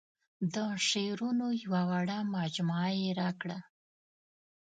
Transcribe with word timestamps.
د 0.53 0.55
شعرونو 0.87 1.47
یوه 1.63 1.81
وړه 1.89 2.17
مجموعه 2.37 2.91
یې 3.01 3.09
راکړه. 3.21 3.57